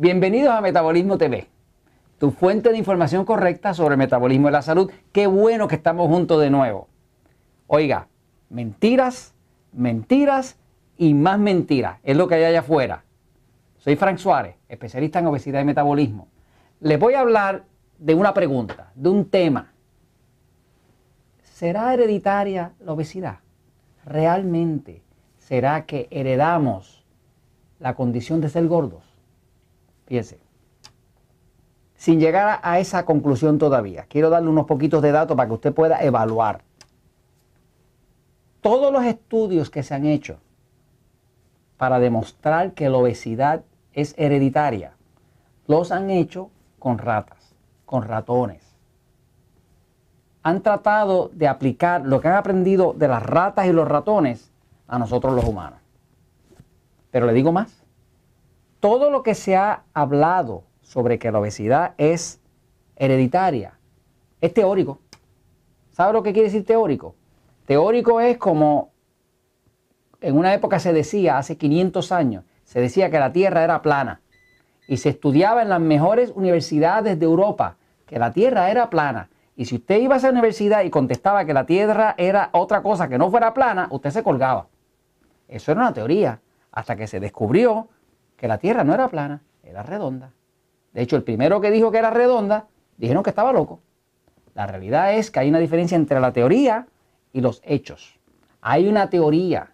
[0.00, 1.48] Bienvenidos a Metabolismo TV,
[2.18, 4.92] tu fuente de información correcta sobre el metabolismo y la salud.
[5.10, 6.86] Qué bueno que estamos juntos de nuevo.
[7.66, 8.06] Oiga,
[8.48, 9.34] mentiras,
[9.72, 10.56] mentiras
[10.96, 11.98] y más mentiras.
[12.04, 13.02] Es lo que hay allá afuera.
[13.78, 16.28] Soy Frank Suárez, especialista en obesidad y metabolismo.
[16.78, 17.64] Les voy a hablar
[17.98, 19.72] de una pregunta, de un tema.
[21.42, 23.40] ¿Será hereditaria la obesidad?
[24.04, 25.02] ¿Realmente
[25.38, 27.04] será que heredamos
[27.80, 29.07] la condición de ser gordos?
[30.08, 30.38] Fíjense,
[31.94, 35.74] sin llegar a esa conclusión todavía, quiero darle unos poquitos de datos para que usted
[35.74, 36.62] pueda evaluar.
[38.62, 40.38] Todos los estudios que se han hecho
[41.76, 44.94] para demostrar que la obesidad es hereditaria,
[45.66, 46.48] los han hecho
[46.78, 48.62] con ratas, con ratones.
[50.42, 54.50] Han tratado de aplicar lo que han aprendido de las ratas y los ratones
[54.86, 55.80] a nosotros los humanos.
[57.10, 57.84] Pero le digo más,
[58.88, 62.40] todo lo que se ha hablado sobre que la obesidad es
[62.96, 63.78] hereditaria
[64.40, 64.98] es teórico.
[65.90, 67.14] ¿Sabe lo que quiere decir teórico?
[67.66, 68.92] Teórico es como
[70.22, 74.22] en una época se decía, hace 500 años, se decía que la Tierra era plana
[74.86, 77.76] y se estudiaba en las mejores universidades de Europa
[78.06, 79.28] que la Tierra era plana.
[79.54, 83.06] Y si usted iba a esa universidad y contestaba que la Tierra era otra cosa
[83.06, 84.68] que no fuera plana, usted se colgaba.
[85.46, 86.40] Eso era una teoría,
[86.72, 87.88] hasta que se descubrió
[88.38, 90.32] que la Tierra no era plana, era redonda.
[90.94, 93.80] De hecho, el primero que dijo que era redonda, dijeron que estaba loco.
[94.54, 96.86] La realidad es que hay una diferencia entre la teoría
[97.32, 98.18] y los hechos.
[98.60, 99.72] Hay una teoría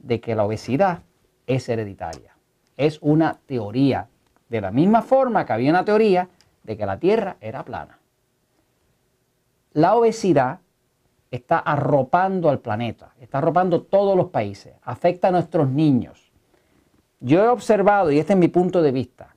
[0.00, 1.02] de que la obesidad
[1.46, 2.36] es hereditaria.
[2.76, 4.08] Es una teoría.
[4.48, 6.28] De la misma forma que había una teoría
[6.64, 7.98] de que la Tierra era plana.
[9.72, 10.58] La obesidad
[11.30, 16.29] está arropando al planeta, está arropando todos los países, afecta a nuestros niños,
[17.20, 19.36] yo he observado, y este es mi punto de vista,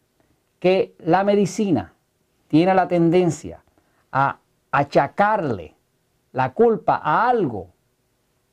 [0.59, 1.93] que la medicina
[2.47, 3.63] tiene la tendencia
[4.11, 4.39] a
[4.71, 5.75] achacarle
[6.31, 7.67] la culpa a algo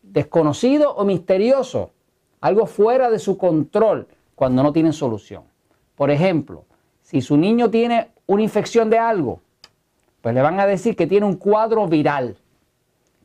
[0.02, 1.92] desconocido o misterioso,
[2.40, 5.44] algo fuera de su control cuando no tienen solución.
[5.94, 6.64] Por ejemplo,
[7.02, 9.40] si su niño tiene una infección de algo,
[10.20, 12.36] pues le van a decir que tiene un cuadro viral.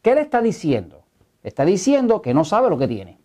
[0.01, 1.03] ¿Qué le está diciendo?
[1.43, 3.19] Está diciendo que no sabe lo que tiene.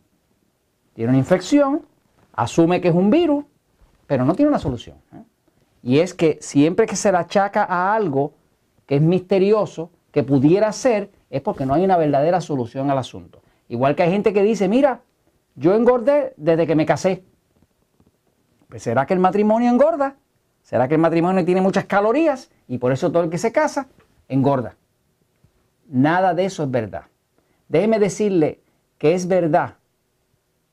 [0.95, 1.87] Tiene una infección
[2.33, 3.45] asume que es un virus,
[4.07, 4.97] pero no tiene una solución.
[5.15, 5.23] ¿eh?
[5.83, 8.35] Y es que siempre que se le achaca a algo
[8.87, 13.41] que es misterioso, que pudiera ser, es porque no hay una verdadera solución al asunto.
[13.69, 15.03] Igual que hay gente que dice, mira,
[15.55, 17.23] yo engordé desde que me casé.
[18.69, 20.17] Pues ¿será que el matrimonio engorda?
[20.63, 23.89] ¿Será que el matrimonio tiene muchas calorías y por eso todo el que se casa
[24.29, 24.77] engorda?
[25.89, 27.05] Nada de eso es verdad.
[27.69, 28.61] Déjeme decirle
[28.99, 29.77] que es verdad,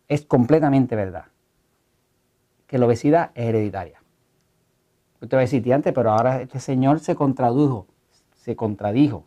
[0.08, 1.26] es completamente verdad
[2.68, 4.02] que la obesidad es hereditaria.
[5.22, 7.88] Usted va a decir, antes, pero ahora este señor se contradujo,
[8.36, 9.26] se contradijo.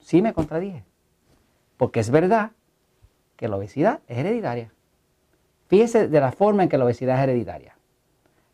[0.00, 0.84] Sí me contradije.
[1.76, 2.52] Porque es verdad
[3.36, 4.72] que la obesidad es hereditaria.
[5.66, 7.76] Fíjese de la forma en que la obesidad es hereditaria.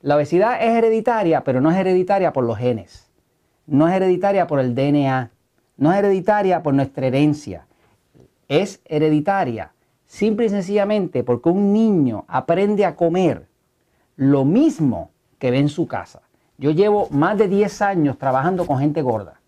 [0.00, 3.08] La obesidad es hereditaria, pero no es hereditaria por los genes.
[3.66, 5.30] No es hereditaria por el DNA.
[5.76, 7.66] No es hereditaria por nuestra herencia.
[8.48, 9.72] Es hereditaria
[10.06, 13.48] simple y sencillamente porque un niño aprende a comer
[14.16, 16.22] lo mismo que ve en su casa.
[16.56, 19.40] Yo llevo más de 10 años trabajando con gente gorda,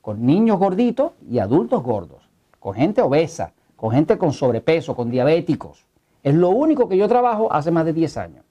[0.00, 5.86] con niños gorditos y adultos gordos, con gente obesa, con gente con sobrepeso, con diabéticos.
[6.22, 8.44] Es lo único que yo trabajo hace más de 10 años.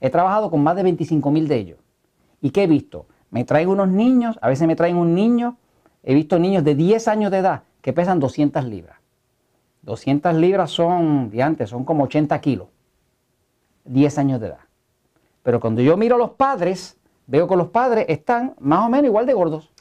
[0.00, 1.78] He trabajado con más de 25 mil de ellos.
[2.40, 3.06] ¿Y qué he visto?
[3.30, 5.56] Me traen unos niños, a veces me traen un niño,
[6.02, 8.96] he visto niños de 10 años de edad que pesan 200 libras.
[9.82, 12.68] 200 libras son, de antes, son como 80 kilos.
[13.84, 14.69] 10 años de edad.
[15.42, 19.06] Pero cuando yo miro a los padres, veo que los padres están más o menos
[19.06, 19.72] igual de gordos.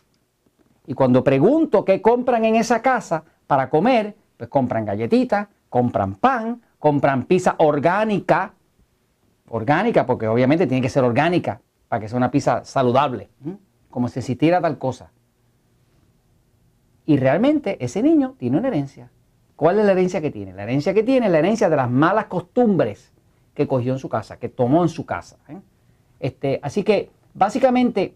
[0.87, 6.61] Y cuando pregunto qué compran en esa casa para comer, pues compran galletitas, compran pan,
[6.79, 8.53] compran pizza orgánica.
[9.49, 13.29] Orgánica, porque obviamente tiene que ser orgánica para que sea una pizza saludable,
[13.89, 15.11] como si existiera tal cosa.
[17.05, 19.09] Y realmente ese niño tiene una herencia.
[19.55, 20.53] ¿Cuál es la herencia que tiene?
[20.53, 23.11] La herencia que tiene es la herencia de las malas costumbres
[23.59, 25.35] que cogió en su casa, que tomó en su casa.
[25.49, 25.59] ¿eh?
[26.21, 28.15] Este, así que básicamente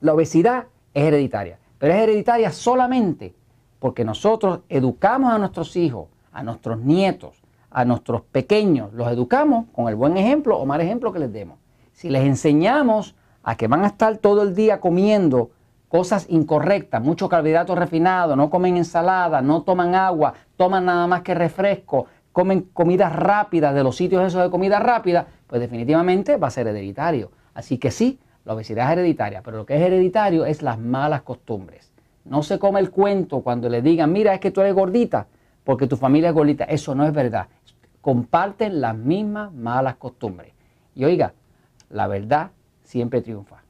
[0.00, 3.34] la obesidad es hereditaria, pero es hereditaria solamente
[3.78, 9.86] porque nosotros educamos a nuestros hijos, a nuestros nietos, a nuestros pequeños, los educamos con
[9.88, 11.58] el buen ejemplo o mal ejemplo que les demos.
[11.92, 15.50] Si les enseñamos a que van a estar todo el día comiendo
[15.88, 21.34] cosas incorrectas, mucho carbohidratos refinados, no comen ensalada, no toman agua, toman nada más que
[21.34, 22.06] refresco,
[22.38, 26.68] comen comidas rápidas de los sitios esos de comida rápida, pues definitivamente va a ser
[26.68, 27.32] hereditario.
[27.52, 31.22] Así que sí, la obesidad es hereditaria, pero lo que es hereditario es las malas
[31.22, 31.90] costumbres.
[32.24, 35.26] No se come el cuento cuando le digan, mira, es que tú eres gordita,
[35.64, 36.62] porque tu familia es gordita.
[36.62, 37.48] Eso no es verdad.
[38.00, 40.52] Comparten las mismas malas costumbres.
[40.94, 41.34] Y oiga,
[41.90, 42.52] la verdad
[42.84, 43.64] siempre triunfa.